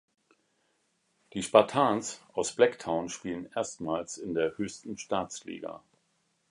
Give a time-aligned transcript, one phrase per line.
[1.33, 5.83] Die "Spartans" aus Blacktown spielen erstmals in der höchsten Staatsliga.